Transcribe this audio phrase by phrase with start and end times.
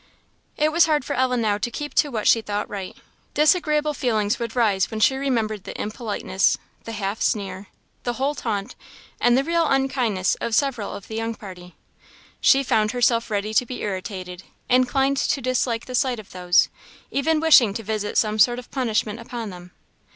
[0.57, 2.97] It was hard for Ellen now to keep to what she thought right.
[3.35, 7.67] Disagreeable feelings would rise when she remembered the impoliteness, the half sneer,
[8.01, 8.73] the whole taunt,
[9.19, 11.75] and the real unkindness of several of the young party.
[12.39, 16.69] She found herself ready to be irritated, inclined to dislike the sight of those,
[17.11, 19.69] even wishing to visit some sort of punishment upon them.